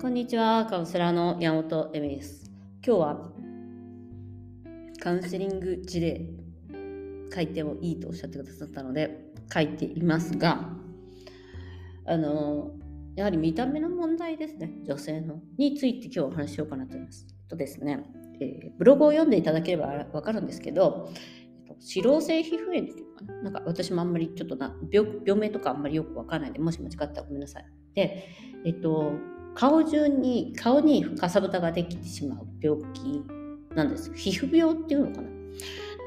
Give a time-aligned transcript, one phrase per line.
[0.00, 2.52] こんにちは、カウンセラーの山本恵美です。
[2.86, 3.30] 今日は
[5.00, 6.24] カウンセリング事例
[7.34, 10.70] 書いてもいいとおっしゃってくださったので書いていますが、
[12.06, 12.70] あの、
[13.16, 17.26] やはり見た目の問題ですね、女性のについて今日お話ししようかなと思います。
[17.48, 18.04] とですね、
[18.40, 21.10] えー、ブログを読んでいただければわかるんですけど、
[21.80, 27.66] 脂漏性皮膚炎っていうかな、なんか私もあんまりちょっとな病病名とかあんまりよくわからないんで、もし間違ったらごめんなさい。
[27.94, 28.28] で、
[28.64, 29.12] えっと、
[29.58, 33.24] 顔中に、顔にかさぶたができてしまう病気
[33.74, 34.14] なんです。
[34.14, 35.28] 皮膚病っていうのかな。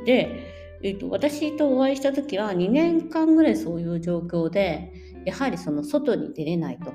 [0.06, 4.94] で、えっと、私とお会いした時は2年間ぐらいそういう状況で、
[5.26, 6.94] やはりその外に出れないと。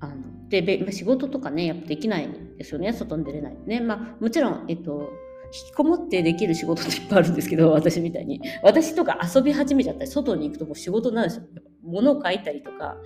[0.00, 3.80] あので仕事とかね、やっぱできないんですよね、外に出れないね。
[3.80, 5.10] まあ、もちろん、えっと、
[5.46, 8.42] 引きこもってできる仕事っていっぱいあるんですけど、 私みたいに。
[8.62, 11.42] 私とか遊び始めちゃったり、外に行くともう仕事なんですよ。
[11.82, 12.98] 物を書いたりとか、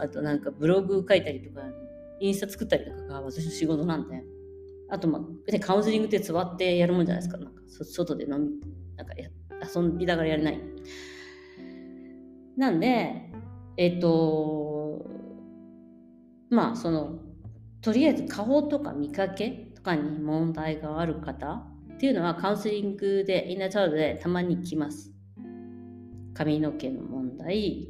[0.00, 1.62] あとなんかブログ書いたりとか、
[2.20, 4.22] インスタ作ったりとかが私の仕事なんで。
[4.90, 7.38] あと、まあ、別にカウンセリングって座ってやるもんじゃないですか。
[7.38, 8.50] なんか外で飲み、
[8.96, 9.28] なんかや
[9.74, 10.60] 遊びながらやれない。
[12.56, 13.30] なんで、
[13.76, 15.04] えっと、
[16.50, 17.18] まあ、その、
[17.80, 21.64] とりあえず顔とか見かけとかに問題がある方
[21.94, 25.12] っていうのはカウンセリングで、インナーチャイルドでたまに来ます。
[26.34, 27.88] 髪の毛の問題、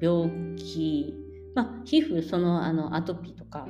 [0.00, 1.21] 病気、
[1.54, 3.66] まあ、皮膚、そのあのアトピーとか。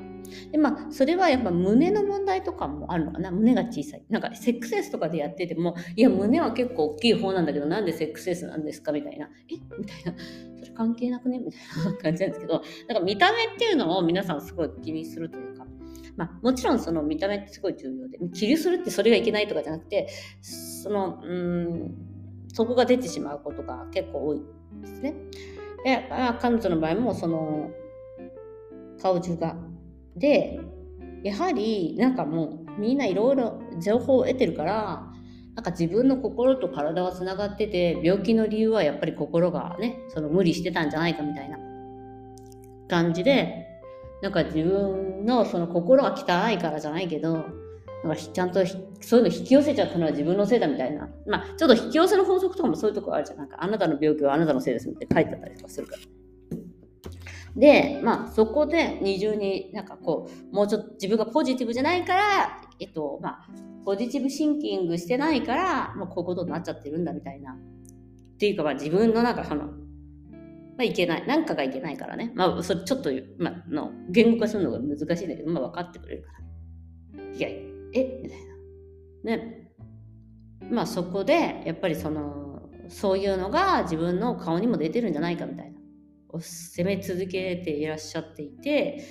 [0.51, 3.31] で、まあ、それはやっぱ胸の問題とかもあるのかな。
[3.31, 4.05] 胸が小さい。
[4.09, 9.29] なんか、セックスレスとかでやってても、いや、胸は結構大きい方なんだけど、なんでセックスレスなんですかみたいな。
[9.49, 9.55] え？
[9.79, 10.15] みたいな。
[10.59, 11.41] それ関係なくね？
[11.41, 15.67] みたいな感じなんですけど、なんか見た目っていうのを皆さんすごい気にするというか、
[16.17, 20.09] まあ、もちろんその見た目ってすごい重要で、気にするってそれがいけないとかじゃなくて、
[20.41, 21.95] その、うん、
[22.53, 24.41] そこが出てしまうことが結構多い
[24.83, 25.15] ですね。
[25.85, 27.71] で、まあ、彼女の場合もその
[29.01, 29.57] 顔中が。
[30.17, 30.61] で、
[31.25, 35.13] やはりなんかもうみんないろいろ情報を得てるから、
[35.55, 41.59] なんか自分の心と体はつながってて、病気の理由はやっぱり心がね、その無理してたんじゃないかみたいな
[42.89, 43.67] 感じで、
[44.23, 47.45] なんか自分のその心が汚いからじゃないけど、
[48.05, 48.67] なんかちゃんと
[49.01, 51.09] そういうの引き寄せちゃったのは自分のせいだみたいな。
[51.27, 53.39] まあ、ちょっと引き寄せの法則とかもそういうとこあるじゃん。
[53.39, 56.03] なんか、あなたの病気はあなたのせいですみたいな書いてあったりとかするから。
[57.57, 63.49] で、まあ、そこで二重になんかこう、もうちょっと自分がポジティブじゃないから、えっと、まあ、
[63.85, 67.53] ポジティブシンキングしてないから、もうこういうことになっちゃってるんだみたいな。
[67.53, 67.57] っ
[68.39, 69.71] ていうか、まあ、自分のなんかその、ま
[70.81, 71.27] あ、いけない。
[71.27, 72.33] なんかがいけないからね。
[72.35, 76.43] まあ、それちょっと、まあ、の言語化するのが難しいんだけど、まあ、分かってくれるから。
[77.37, 77.49] いや、
[77.95, 78.39] えみたい
[79.25, 79.37] な。
[79.37, 79.73] ね。
[80.71, 85.83] まあそこで、やっぱりその、そういうのが自分の顔にも出てるんじゃないかみたいな。
[86.33, 89.05] を責め続けていらっしゃっていて、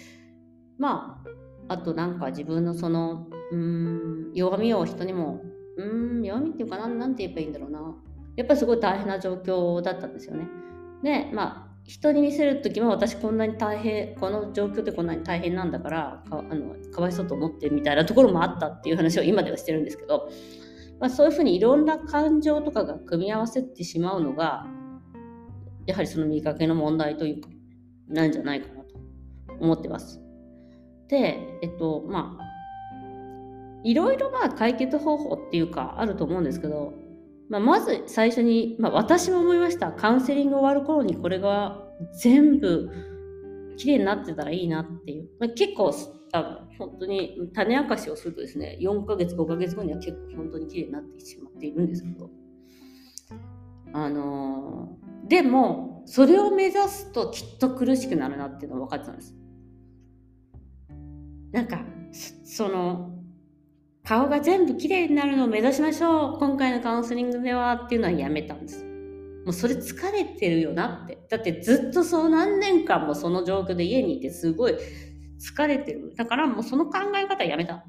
[0.77, 1.23] ま
[1.67, 5.41] あ、あとなんか自分のその、うん、弱みを人にも、
[5.77, 7.95] うん、弱みっていうかな、なんて言えばいいんだろうな。
[8.35, 10.47] やっぱりすごい大変な状況だったんですよね。
[11.03, 20.29] で、まあ、人に見せる時も私こんなに大変この状況でこんなに大変なんだからかあのかわいそうと思ってみたいなところもあったっていう話を今ではしてるんですけど、
[21.01, 24.65] まあ、そういうふうにいろんな感情とかが組み合わせてしまうのが
[25.85, 27.49] やはりその見かけの問題というか
[28.07, 28.95] なんじゃないかなと
[29.59, 30.21] 思ってます。
[31.09, 32.43] でえっとまあ
[33.83, 36.93] いろいろまあ解決方法っていうかあると思うんですけど
[37.51, 39.91] まあ、まず最初に、まあ、私も思いました。
[39.91, 41.83] カウンセリング終わる頃にこれが
[42.17, 42.89] 全部
[43.75, 45.29] 綺麗になってたらいいなっていう。
[45.37, 45.93] まあ、結構
[46.31, 52.29] あ本当に種明かしをするとですね、4ヶ月、5ヶ月後には結構本当に綺麗になってしまっているんですけど。
[53.91, 59.35] あのー、でも、それを目指すときっと苦しくなるなっていうのは分かってたんです。
[61.51, 61.83] なんか、
[62.45, 63.20] その、
[64.03, 68.83] 顔が全部綺麗になるのを目指しましょう今回のカウンセリングではっていうのはやめたんです。
[69.45, 71.19] もうそれ疲れてるよなって。
[71.29, 74.75] だってずっとそう何年間もその状況で家にいてすごい
[75.39, 76.13] 疲れてる。
[76.15, 77.85] だからもうその考え方やめた。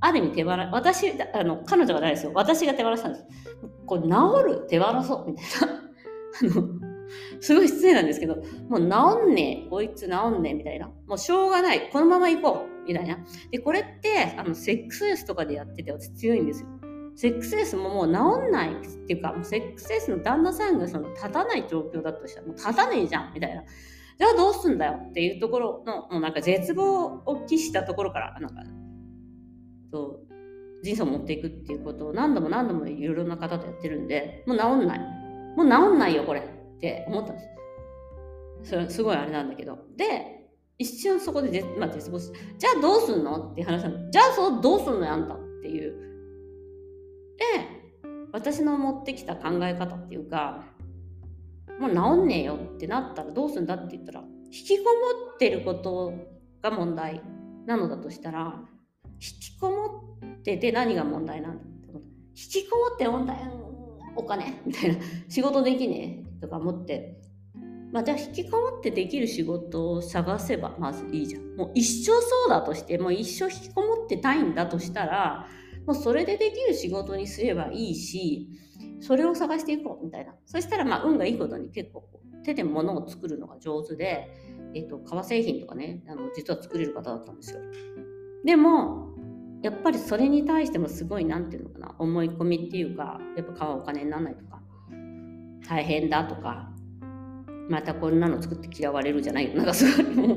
[0.00, 2.32] ある意味手放私、あの、彼女がないですよ。
[2.34, 3.26] 私が手放したんです。
[3.86, 4.08] これ治
[4.44, 5.74] る手放そうみたいな。
[5.74, 6.68] あの、
[7.40, 8.36] すごい失礼なんですけど、
[8.68, 10.90] もう治んねえ、こいつ治んねえみたいな。
[11.06, 11.88] もうしょうがない。
[11.90, 13.18] このまま行こうみたいな。
[13.50, 16.68] で、これって、あの、セックスレスとかでやってて私強いんですよ。
[17.16, 23.62] セックスレスももう治んないっていうか、もうセックスレスの旦那さんがその立たない状況だとしたら、もう立たねえじゃんみたいな。
[24.18, 28.62] じゃあどうすんだよっていうところの、もうなんか絶望を期したところから、なんか、
[29.90, 30.26] そう、
[30.82, 34.98] 人生を持っていくっていうことを何度も何度もいろいろな方とやってるんで、もう治んない。
[35.56, 37.42] もう治んないよ、これって思ったんで
[38.62, 38.70] す。
[38.70, 39.78] それすごいあれなんだけど。
[39.96, 40.35] で、
[40.78, 43.52] 一瞬そこで絶,、まあ、絶望じゃあどうすんの？
[43.52, 44.10] って話なの。
[44.10, 45.92] じゃあそうどうすんのあんたっていう。
[47.38, 47.44] で、
[48.32, 50.64] 私の持ってきた考え方っていうか、
[51.80, 54.90] もう治んねえよってなったらどうすんだって言ったら、引きこも
[55.34, 56.12] ってること
[56.62, 57.22] が問題
[57.66, 58.60] なのだとしたら、
[59.14, 63.36] 引きこもってて何が問題なんだってこと引きこもって問題、
[64.14, 67.20] お金みたいな、仕事できねえとか思って、
[67.96, 71.56] まあ、じゃあ引きこもってできる仕事を探せばまずいいじゃん。
[71.56, 75.46] もう一生そうだとして、もう一生引きこもってたいんだとしたら、
[75.86, 78.50] もうそれでできる仕事にすればいいし、
[79.00, 80.34] それを探していこうみたいな。
[80.44, 82.06] そしたらまあ運がいいことに結構
[82.44, 84.28] 手で物を作るのが上手で、
[84.74, 87.60] えっと、革製品とかね、あの実は作れる方だったんですよ。
[88.44, 89.08] でも、
[89.62, 94.60] やっぱりそれに対してもすごい、なんていうのかな、思い込みっていうか、やっぱ買うお金にならないとか、
[95.66, 96.75] 大変だとか、
[97.68, 100.36] またこんなの作って嫌われるじゃないなんかすごいもう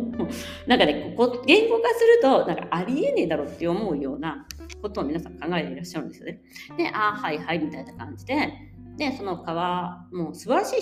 [0.68, 4.46] なんかねここ言語化するとなんかありえねえだろって思うような
[4.82, 6.42] ことを皆さん考えていらっしゃるんですよね。
[6.78, 8.70] でああはいはいみたいな感じで。
[8.98, 10.82] でその皮もう素晴らしい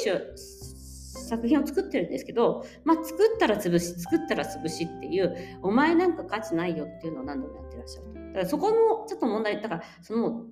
[1.28, 10.46] 作品を作ってるんですけど、まあ、作ったら潰し作ったら潰しっていうお前なんか価値ないよっていうのを何度もやってらっしゃるだからそこもちょっと問題だからその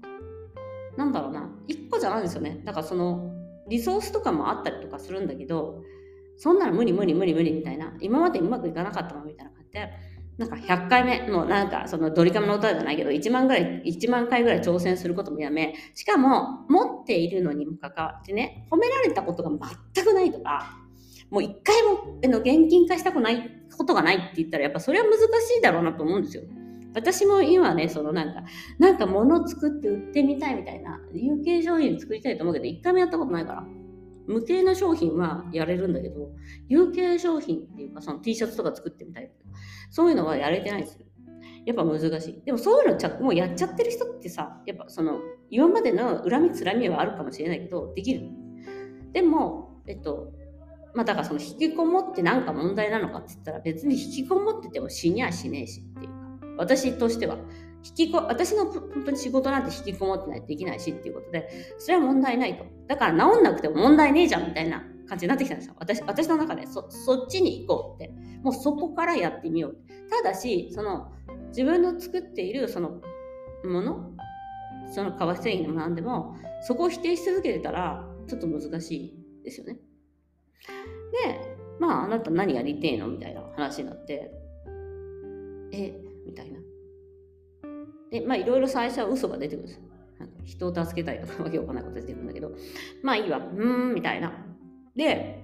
[0.96, 2.62] なんだろうな1個じゃないですよね。
[2.64, 3.35] だからその
[3.70, 5.84] リソースとかもあったりとかするんだけど、
[6.38, 9.90] そんなの無理無理無理無理みたいな、今までうまくいかなかったのみたいな感じで、
[10.38, 19.50] なんか100回目のなんかそのドリカムの歌じゃないけど、1万ぐらい、1万回ぐらい挑戦することもやめ、しかも持っているのにもかかわってね、褒められたことが
[19.94, 20.78] 全くないとか、
[21.30, 26.44] もう一回もの現金化したくないことがないって言ったら、やっぱそれは難しいだろうなと思うんですよ。
[26.96, 28.44] 私も今ね、そのなんか、
[28.80, 33.66] なんか物作って売ってみたいみたいな、有形商品作りたいと思うけど、一回もやったことないから。
[34.28, 36.32] 無形な商品はやれるんだけど、
[36.68, 39.60] 有形商品っていうか、その T シャツとか作ってみたいとか
[39.92, 41.06] そういうのはやれてないですよ。
[41.66, 42.42] やっぱ難しい。
[42.46, 45.20] でもそういうのちゃもうやっちゃってる人ってさ、やっぱその、
[45.50, 48.30] 今までの恨みつらみはあるかもしれないけど、できる。
[49.14, 50.32] でも、えっと、
[50.94, 56.15] まあだからその引きこもってなんか問題なのかって言ったら別に引きこもってても死にゃしねえしっていう。
[56.58, 57.38] 私としては。
[57.88, 61.48] 引きこ私の本当に仕事なんて引きこもってないとできないしっていうことで、
[61.78, 62.66] それは問題ないと。
[62.88, 65.76] だから治んなくても問題ねえじゃんみたいな感じになってきたんですよ。
[65.78, 68.12] 私私の中でそそっちに行こうって。
[68.42, 69.78] もうそこからやってみよう。
[70.10, 71.12] ただし、その
[71.50, 73.02] 自分の作っているその
[73.64, 74.12] もの、
[74.92, 79.80] その革製品でも何でも、そこを否定し続けてたら、ちょっと難しいですよね。
[81.24, 81.40] で、
[81.80, 83.08] まあ、あなた何やりてえの？
[83.08, 84.32] みたいな話になって、
[85.72, 86.60] え、みたいな。
[88.12, 89.84] で、まあいろいろ最初は嘘が出てくるんですよ。
[90.20, 92.52] なんか人を助けたいとかわけわかんないこと出てくるんだけど、
[93.04, 94.32] まあいいわ、うーん、みたいな。
[94.96, 95.44] で、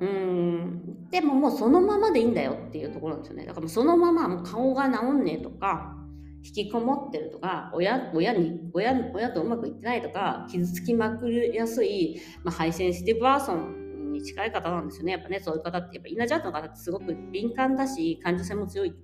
[0.00, 3.46] うーん、でももうそのままでいいんだよっていうところなんですよね。
[3.46, 5.96] だからもうそのままもう顔が治んねえとか、
[6.42, 15.12] 引きこもってるとか、親親に親親とうまくいってないとか、傷つきまくりやすい、まあ、 high sensitive person に近い方なんですよね。
[15.12, 18.94] やっぱね、そういう方って、やっぱイナジャートの方ってすごく敏感だし、感受性も強い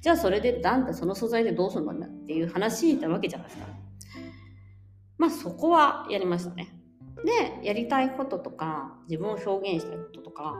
[0.00, 3.66] じゃあそれでだんだんその素材でどうするんだっていう話なわけじゃないですか。
[5.18, 6.74] まあそこはやりましたね。
[7.24, 10.56] で、やりたいこととか、自分を表現したいこととか、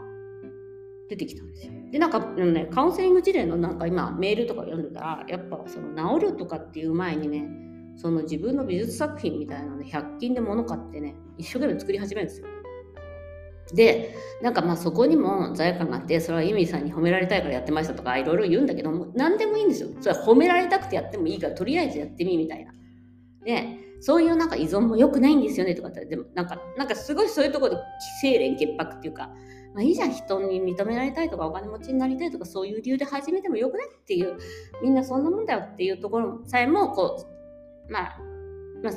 [1.09, 1.73] 出てきたんですよ。
[1.91, 7.49] で、なんか、ね、カウンセリング事例のなんか今メールとか読んでたら、やっぱその治るとかっていう前にね、
[7.97, 12.47] その自分の美術作品みたいなので100均で物買ってね、一生懸命作り始めるんですよ。
[13.75, 19.89] で、なんかまあそこにも罪悪感があって、それはユミさんに褒められたいからやってましたとか、いろいろ言うんだけども、何でもいいんですよ。
[20.01, 22.73] それは褒められたくてやってもいいから、とりあえずやってみ、みたいな。
[23.45, 27.81] で、そういうなんか依存も良くないんですよねとかって、でもなんか、なんかすごいそういうところで
[28.21, 29.31] 清廉潔白っていうか、
[29.75, 34.37] まあいいじゃん、人に認められたいとか、お金持ちになりたいとか、そういう理由で始めてもよくねっていう、
[34.83, 37.25] みんなそんなもんだよっていうところさえも、こ
[37.89, 38.19] う、まあ、
[38.83, 38.93] まあ、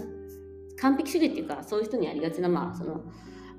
[0.79, 3.01] 完璧主義っていうか、そういう人にありがちな、まあ、その、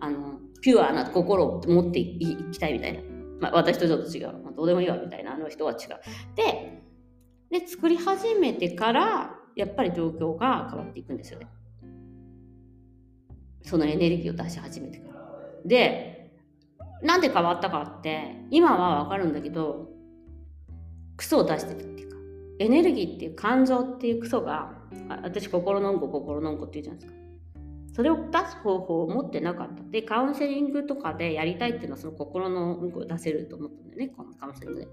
[0.00, 3.00] あの、ピュアな心を持っていきたいみたいな。
[3.40, 4.54] まあ、私とちょっと違う。
[4.56, 5.78] どうでもいいわみたいな、あの人は違う。
[6.34, 6.82] で、
[7.50, 11.46] で、作り始めてから、やっぱり状況が変わっていくんですよね。
[13.62, 15.14] そのエネルギーを出し始めてから。
[15.64, 16.36] で、
[17.02, 19.88] なんで変わったかって、今はわかるんだけど、
[21.16, 22.16] クソを出してるっていうか、
[22.58, 24.72] エネルギーっていう感情っていうクソが、
[25.22, 27.25] 私心のんこ心のんこって言うじゃないですか。
[27.96, 29.82] それを出す方法を持ってなかった。
[29.84, 34.88] で、カウンセリングとかでやりたいっていうのはその心のうんこを出せると思ったんだよね、このカウンセリングで。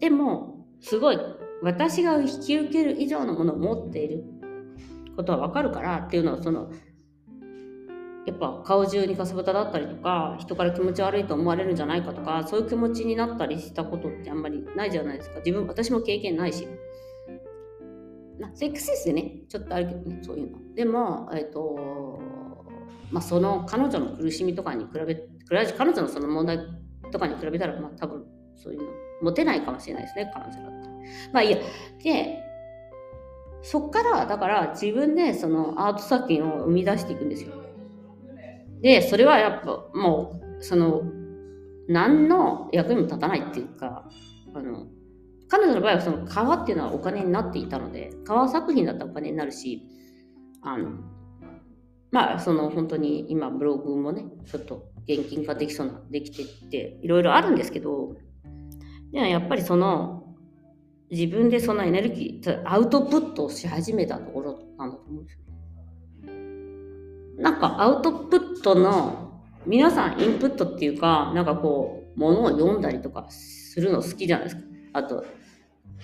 [0.00, 1.18] でも、すごい、
[1.62, 4.24] 私が引き受ける以上のものを持っている
[5.14, 6.72] ことはわかるからっていうのを、その、
[8.26, 16.68] やっぱ顔中にかさぶただったりとか人から気持ち悪いと思われるんじゃないかとかそういう気持ちになったりしたことってあんまりないじゃないですか自分私も経験ないし
[18.54, 19.42] セックスレスでね。
[19.48, 20.58] ちょっとあるけどねそういうの。
[20.74, 22.20] でもえっ、ー、と
[23.10, 26.58] まあその彼女の苦しみとかに比べ彼女のその問題
[27.10, 28.24] とかに比べたらまあ多分
[28.56, 28.86] そういうの
[29.22, 30.94] 持てないかもしれないですね彼女だったら。
[31.32, 31.58] まあいいや。
[32.02, 32.38] で
[33.62, 37.60] そっからだから自分でそのアート作品を生み出していくんですよ。
[38.82, 41.02] で、それはやっぱもう、その、
[41.88, 44.08] 何の役にも立たないっていうか、
[44.54, 44.86] あの、
[45.50, 49.82] 彼女の場合はその革っていうのはお金になっていたので、革作品だったらお金になるし、
[50.62, 50.90] あの、
[52.12, 58.16] まあ、その本当に今ブログもね、ちょっと現金化できそうな、できてっていろいろあるんですけど、
[59.12, 60.36] でもやっぱりその、
[61.10, 65.40] 自分でそのエネルギー、アウトプットをし始めたところなんだと思うんですよ。
[67.42, 74.69] なんかアウトプットの、皆さんインプットっていうか、なんかこう、ものを読んだりとかするの好きじゃないですか。
[74.92, 75.24] あと、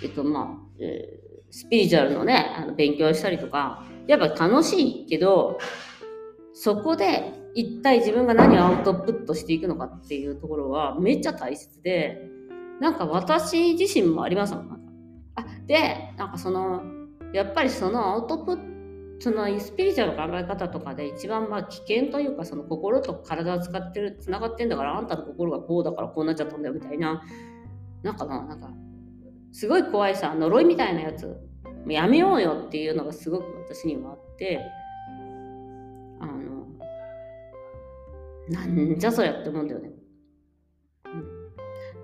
[0.02, 0.46] えっとまあ、
[0.80, 5.58] えー、スピリチュアルのね、あの勉強したりとか、やっぱ楽しいけど、
[6.54, 12.28] そこで一体自分が何をアウトプットしていくのかっていうところはめっちゃ大切で、
[12.80, 14.68] なんか私自身もありますもん。
[14.68, 14.82] なんか
[15.36, 16.82] あで、なんかその、
[17.32, 18.76] やっぱりそのアウトプット
[19.18, 27.22] そのスピリチュアルの考え方とかで一番まあ危険というかその心と体を使ってるつながってんだからあんたの心がこうだからこうなっちゃったんだよみたいな
[28.02, 28.70] なんかななんか
[29.52, 31.36] すごい怖いさ呪いみたいなやつ。
[31.88, 34.60] やめようよっていうのがすごく私にはあって。
[36.20, 36.66] あの
[38.48, 39.90] なんじゃそりゃって思うんだよね。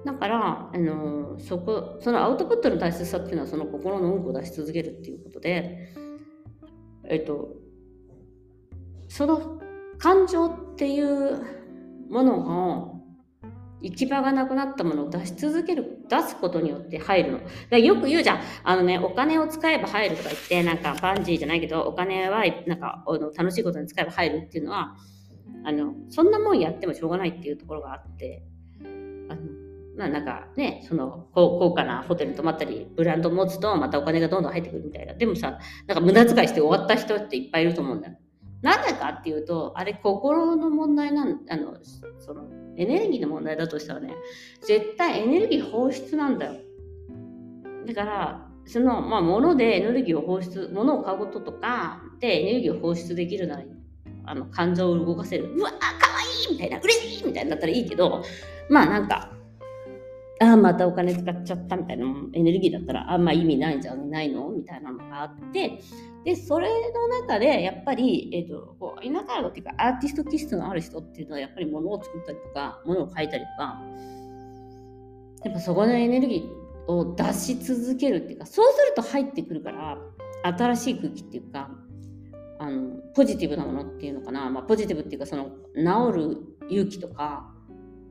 [0.04, 5.94] だから、あのそこそのアウトプットの大切さっていうのはその心の音符を出し続けるっていうことで
[7.12, 7.56] えっと、
[9.08, 9.60] その
[9.98, 11.42] 感情っていう
[12.08, 13.01] ものを
[13.82, 17.40] 行き場がなくなったものを出し続ける、出すことによって入るの。
[17.70, 18.40] だよく言うじゃん。
[18.64, 24.96] あのね、お金を使えば入るとか言って、なんかバンジーじゃないけど、お金はなんかあの楽しいことに使えば入るっていうのは、
[25.64, 28.42] あの、そんなもんやってもしょうがないっていうところがあって、
[29.28, 29.40] あの
[29.96, 35.14] まあなんかね、その高価なホテルに泊まったり、ブランド持つとまたお金がどんどん入ってくるみたいな。
[35.14, 38.16] でもさ、なんか無駄遣いして終わった人っていっぱいいると思うんだよ。
[38.62, 41.76] なんでかっていうと、あれ心の問題なんあの、
[42.18, 42.44] その
[42.76, 44.14] エネルギーの問題だとしたらね、
[44.66, 46.54] 絶対エネルギー放出なんだよ。
[47.86, 53.64] だから、その、まあ、物でエネルギーを放出、物を買うこととかでエネルギーを放出できるなら、
[54.24, 55.52] あの、感情を動かせる。
[55.56, 55.82] うわ、かわ
[56.48, 58.22] いいみたいな、嬉しいみたいになったらいいけど、
[58.70, 59.32] まあなんか、
[60.42, 64.48] ああ、またお金使っちゃったみたいなエネルギーだったら、あんま意味ないんじゃないの？
[64.50, 65.80] みたいなのがあって、
[66.24, 73.82] で、それの中で、やっぱり、えっ、ー、と、こう、田舎っていうか、アーティスト気質のある人っていうのは、やっぱり物を作ったりとか、物を書いたりとか、
[75.44, 79.98] やっぱそこのエネルギーを出し続けるっていうか、そうすると入ってくるから、
[80.44, 81.70] 新しい空気っていうか、
[82.58, 87.51] あの、ポジティブなものっていうのかな、まあ、ポジティブっていうか、その、治る勇気とか、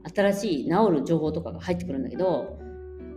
[0.04, 2.60] 新しい治る情報とかが入ってくるんだけど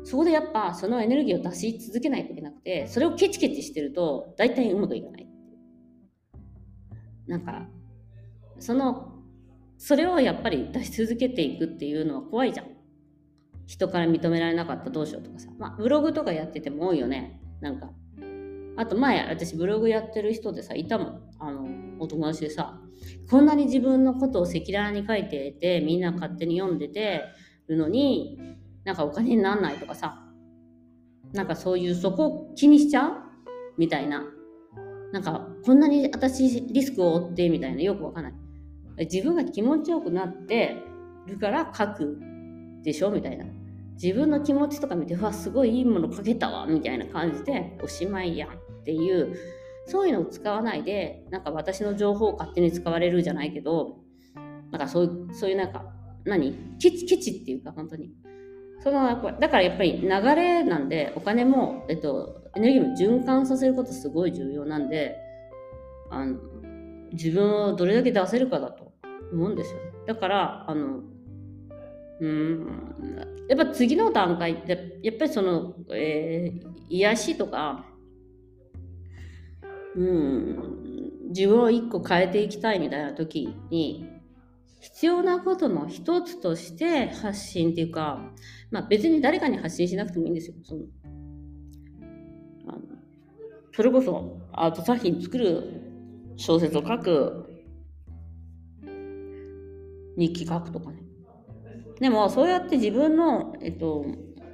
[0.05, 5.27] そこでやっぱそのエネルギーを出し続けないといけなくてそれをケチケチしてると大体うまくいかない
[7.27, 7.67] なんか
[8.59, 9.15] その
[9.79, 12.67] それをやっぱり出し続けていくっていうのは怖いじゃん。
[13.67, 15.51] 人から認められなかったどうしようとかさ。
[15.59, 17.41] まあブログとかやってても多いよね。
[17.61, 17.91] なんか
[18.77, 21.23] あと前私ブログやってる人でさいたもん。
[21.39, 21.67] あの
[21.99, 22.81] お友達でさ
[23.31, 27.23] こんなに自分のことを赤裸々に書いていてみんな勝手に読んでて
[27.69, 28.39] るのに
[28.85, 30.25] なんかお金になんないとかさ
[31.33, 33.13] なんかそういうそこを気にしちゃう
[33.77, 34.25] みたいな。
[35.13, 38.35] なんかこんなに私リスクを負ってみたいなよくわかんない。
[38.99, 40.77] 自分が気持ちよくなって
[41.27, 42.19] るから書く
[42.83, 43.45] でしょみたいな。
[43.95, 48.53] 自分の気持ちとか見てうわすごいいいもの書けたわみたいな感じでおしまいやんっ
[48.85, 49.37] ていう
[49.87, 53.99] そういうのを使わないで、なんか私の情報を勝手に使われるじゃないけど、
[54.71, 55.85] なんかそういう、そういうなんか、
[56.25, 56.53] 何？
[56.81, 58.11] ケチケチっていうか、本当に。
[58.81, 59.07] その
[59.41, 65.17] だからやっぱり流れなんで、お金も、えっと、エネルギーも循環させることすごい重要なんで、
[66.11, 66.39] あの
[67.13, 68.93] 自分をどれだけ出せるかだと
[69.33, 69.79] 思うんですよ。
[70.07, 71.01] だから、あの、
[72.21, 72.67] うん、
[73.49, 77.87] やっぱ次の段階って、やっぱりその、えー、癒しとか、
[79.97, 84.09] うん、自分を一個変えていきたいみたいな時に
[84.81, 88.21] 必要なことの一つとして発信っていうか、
[88.71, 90.57] まあ、別に誰かに発信しなくてもいいんですよ。
[90.63, 90.83] その
[92.67, 92.81] あの
[93.73, 95.83] それこそアート作品作る
[96.37, 97.47] 小説を書く
[100.19, 100.99] 日記書くとかね。
[102.01, 104.05] でもそうやって自分の、えっと、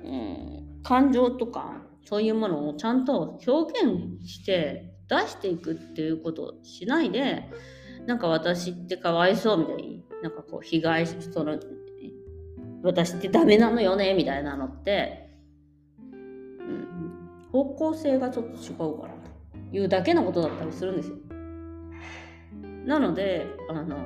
[0.05, 7.51] うん、感情とかそういうものをちゃんと表現して出していくっていうことをしないで
[8.07, 11.59] なんか私ってかわいそうみたいになんかこう被害その
[12.83, 15.29] 私ってダメなのよねみたいなのって、
[16.01, 21.17] うん、方向性がちょっと違うからというだけのことだったりするんですよ。
[22.87, 23.99] なのであの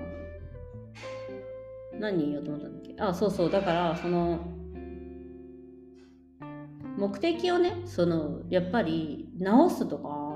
[2.00, 2.94] 何言おうと思ったんだっけ？
[2.98, 4.40] あそうそうだからその
[6.96, 10.33] 目的をねそのやっぱり直すとか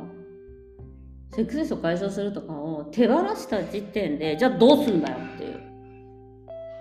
[1.35, 5.61] セックスレスを解消するとかを手放した時点でじゃあどうすんだよっていう。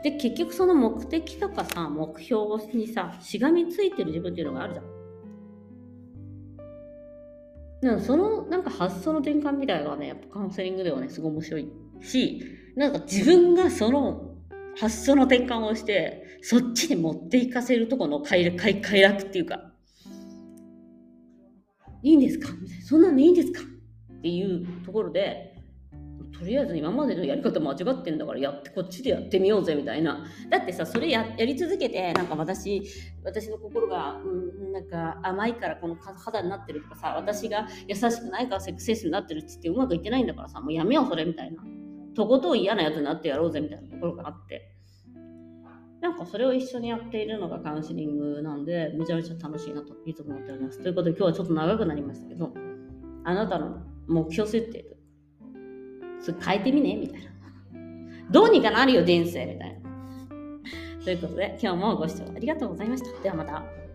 [0.03, 2.41] で結局その目的とかさ目標
[2.73, 4.85] にさしがみついてる自分っていうのがあるじゃん。
[7.81, 11.67] でもそのなんか発想の転換みたいなのはねやっぱカウンセリングではねすごい面白い
[12.01, 12.43] し
[12.75, 14.35] なんか自分がその
[14.79, 19.71] 発想の転換をして、そっちに持っていかせるとこの快快快楽っていうか、
[22.03, 22.51] いいんですか？
[22.61, 22.85] みたいな。
[22.85, 23.61] そんなのいいんですか？
[24.17, 25.57] っていうところで、
[26.37, 32.83] とりあえず今までのやり方間違ってんだからやってこっちでやってみようぜみたいなだってさそれややり続けてなんか私
[33.23, 41.63] 私の心が、うん、なんか甘いからこの肌になってるとかさ私が優しくないからセックスセスになってるって言ってうまくいってないんだからさもうやめようそれみたいな
[42.15, 44.73] とことん嫌なやつになってやろうぜみたいなところがあって。
[45.99, 50.79] なんかそれを一緒にやっているのがカウンセリングなんで、めちゃめちゃ楽しいなといつも思っております。
[50.79, 52.53] ということで今日はちょっと長くなりましたけど、
[53.23, 54.97] あなたの目標設定
[56.19, 57.27] それ変えてみねみたいな。
[58.29, 61.03] どうにかなるよ、人生みたいな。
[61.03, 63.21] ということで、今日もご視聴ありがとうございました。
[63.21, 63.86] ではまた。